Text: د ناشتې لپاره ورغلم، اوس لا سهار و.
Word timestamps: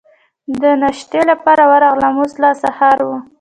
د 0.61 0.63
ناشتې 0.81 1.21
لپاره 1.31 1.63
ورغلم، 1.71 2.13
اوس 2.21 2.33
لا 2.41 2.51
سهار 2.63 2.97
و. 3.03 3.09